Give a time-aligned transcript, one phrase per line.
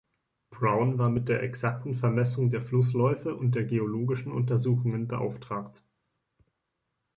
[0.49, 5.83] Brown war mit der exakten Vermessung der Flussläufe und geologischen Untersuchungen beauftragt.